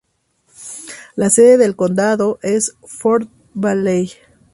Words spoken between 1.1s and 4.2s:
La sede del condado es Fort Valley.